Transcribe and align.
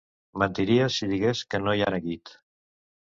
Mentiria 0.43 0.87
si 0.95 1.09
digués 1.13 1.43
que 1.51 1.63
no 1.67 1.77
hi 1.81 1.85
ha 1.89 1.93
neguit. 1.97 2.35